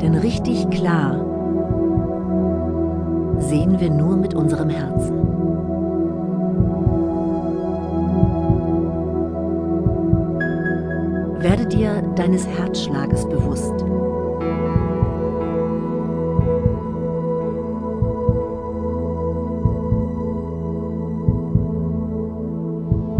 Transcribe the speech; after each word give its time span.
Denn 0.00 0.14
richtig 0.14 0.70
klar 0.70 1.16
sehen 3.38 3.80
wir 3.80 3.90
nur 3.90 4.16
mit 4.16 4.34
unserem 4.34 4.68
Herzen. 4.68 5.18
Werde 11.40 11.66
dir 11.66 12.02
deines 12.14 12.46
Herzschlages 12.46 13.28
bewusst. 13.28 13.82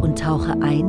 Und 0.02 0.18
tauche 0.18 0.52
ein 0.60 0.88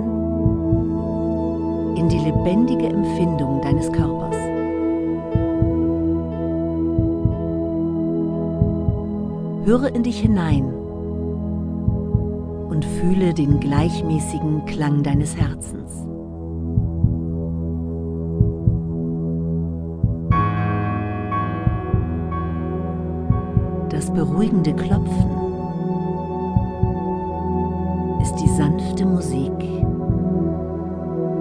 in 1.96 2.10
die 2.10 2.20
lebendige 2.20 2.88
Empfindung 2.88 3.62
deines 3.62 3.92
Körpers. 3.92 4.59
Höre 9.69 9.93
in 9.93 10.01
dich 10.01 10.19
hinein 10.21 10.65
und 12.69 12.83
fühle 12.83 13.36
den 13.36 13.60
gleichmäßigen 13.60 14.65
Klang 14.65 15.04
deines 15.04 15.37
Herzens. 15.37 16.07
Das 23.89 24.11
beruhigende 24.11 24.74
Klopfen 24.74 25.29
ist 28.24 28.36
die 28.38 28.49
sanfte 28.49 29.05
Musik 29.05 29.54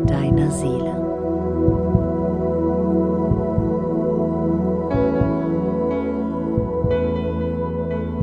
deiner 0.06 0.50
Seele. 0.50 1.07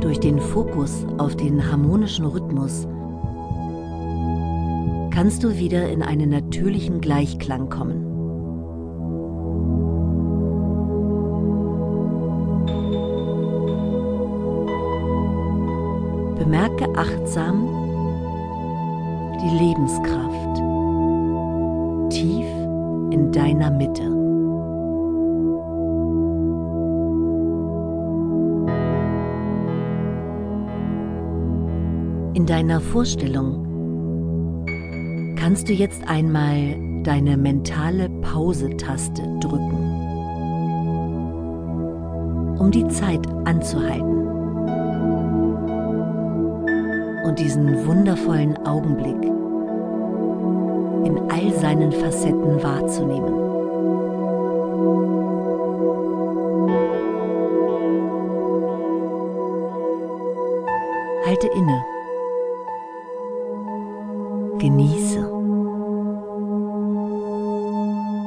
Durch 0.02 0.20
den 0.20 0.40
Fokus 0.40 1.06
auf 1.18 1.36
den 1.36 1.72
harmonischen 1.72 2.26
Rhythmus 2.26 2.88
kannst 5.12 5.44
du 5.44 5.58
wieder 5.58 5.90
in 5.90 6.04
einen 6.04 6.30
natürlichen 6.30 7.02
Gleichklang 7.02 7.70
kommen. 7.70 8.06
Bemerke 16.38 16.88
achtsam 16.96 17.68
die 19.42 19.58
Lebenskraft 19.58 20.56
tief 22.12 22.46
in 23.12 23.32
deiner 23.32 23.72
Mitte. 23.72 24.15
In 32.36 32.46
deiner 32.46 32.82
Vorstellung 32.82 34.66
kannst 35.38 35.70
du 35.70 35.74
jetzt 35.74 36.06
einmal 36.06 36.76
deine 37.04 37.38
mentale 37.38 38.10
Pause-Taste 38.10 39.22
drücken, 39.40 39.78
um 42.60 42.72
die 42.72 42.86
Zeit 42.90 43.26
anzuhalten 43.46 44.28
und 47.26 47.40
diesen 47.40 47.88
wundervollen 47.88 48.58
Augenblick 48.68 49.24
in 51.06 51.18
all 51.32 51.54
seinen 51.54 51.94
Facetten 51.94 52.62
wahrzunehmen. 52.62 53.34
Halte 61.26 61.48
inne. 61.56 61.95
Genieße. 64.60 65.30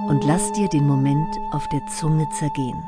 Und 0.08 0.24
lass 0.26 0.52
dir 0.52 0.68
den 0.68 0.86
Moment 0.86 1.38
auf 1.52 1.66
der 1.68 1.86
Zunge 1.86 2.28
zergehen. 2.38 2.82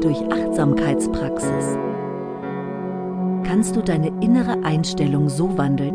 Durch 0.00 0.20
Achtsamkeitspraxis 0.32 1.78
kannst 3.44 3.76
du 3.76 3.82
deine 3.82 4.08
innere 4.20 4.64
Einstellung 4.64 5.28
so 5.28 5.56
wandeln, 5.56 5.94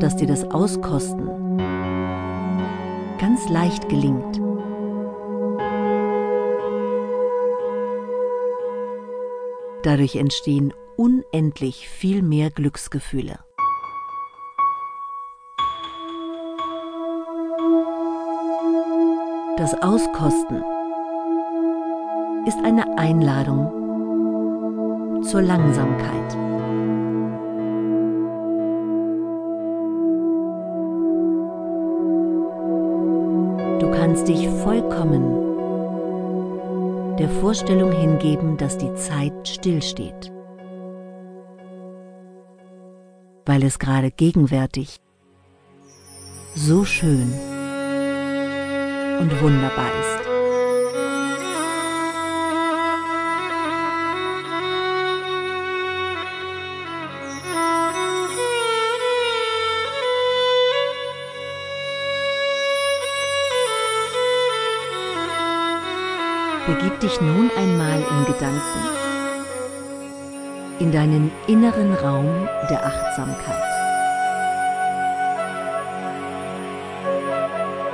dass 0.00 0.16
dir 0.16 0.26
das 0.26 0.50
Auskosten 0.50 1.45
ganz 3.26 3.48
leicht 3.48 3.88
gelingt. 3.88 4.40
Dadurch 9.82 10.14
entstehen 10.14 10.72
unendlich 10.96 11.88
viel 11.88 12.22
mehr 12.22 12.50
Glücksgefühle. 12.50 13.40
Das 19.56 19.74
Auskosten 19.82 20.62
ist 22.46 22.58
eine 22.64 22.96
Einladung 22.96 23.72
zur 25.24 25.42
Langsamkeit. 25.42 26.55
Du 33.86 33.92
kannst 33.92 34.26
dich 34.26 34.48
vollkommen 34.48 35.46
der 37.18 37.28
Vorstellung 37.28 37.92
hingeben, 37.92 38.56
dass 38.56 38.76
die 38.76 38.92
Zeit 38.94 39.46
stillsteht, 39.46 40.32
weil 43.44 43.62
es 43.62 43.78
gerade 43.78 44.10
gegenwärtig 44.10 44.96
so 46.56 46.84
schön 46.84 47.32
und 49.20 49.40
wunderbar 49.40 49.90
ist. 50.00 50.25
Begib 66.76 67.00
dich 67.00 67.20
nun 67.22 67.50
einmal 67.56 68.00
in 68.00 68.24
Gedanken 68.26 68.96
in 70.78 70.92
deinen 70.92 71.32
inneren 71.46 71.94
Raum 71.94 72.46
der 72.68 72.84
Achtsamkeit. 72.84 73.62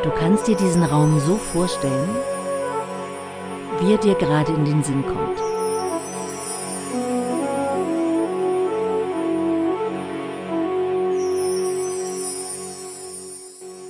Du 0.02 0.10
kannst 0.10 0.48
dir 0.48 0.56
diesen 0.56 0.82
Raum 0.82 1.20
so 1.20 1.36
vorstellen, 1.36 2.08
wie 3.80 3.92
er 3.92 3.98
dir 3.98 4.16
gerade 4.16 4.52
in 4.52 4.64
den 4.64 4.82
Sinn 4.82 5.04
kommt. 5.06 5.38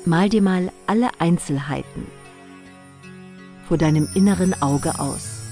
Mal 0.04 0.28
dir 0.28 0.42
mal 0.42 0.70
alle 0.86 1.09
Einzelheiten 1.19 2.22
vor 3.67 3.78
deinem 3.78 4.09
inneren 4.15 4.61
Auge 4.61 4.99
aus. 4.99 5.43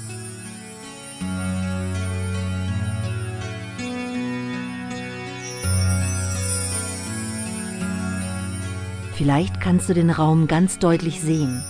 Vielleicht 9.20 9.60
kannst 9.60 9.86
du 9.88 9.92
den 9.92 10.08
Raum 10.08 10.46
ganz 10.46 10.78
deutlich 10.78 11.20
sehen. 11.20 11.62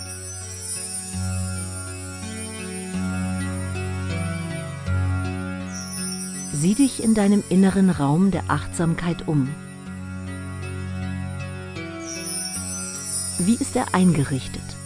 Sieh 6.53 6.75
dich 6.75 7.03
in 7.03 7.15
deinem 7.15 7.43
inneren 7.49 7.91
Raum 7.91 8.31
der 8.31 8.45
Achtsamkeit 8.47 9.27
um. 9.27 9.49
Wie 13.41 13.55
ist 13.55 13.75
er 13.75 13.95
eingerichtet? 13.95 14.80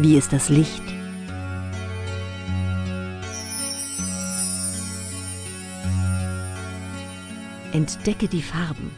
Wie 0.00 0.16
ist 0.16 0.32
das 0.32 0.48
Licht? 0.48 0.82
Entdecke 7.72 8.28
die 8.28 8.42
Farben. 8.42 8.92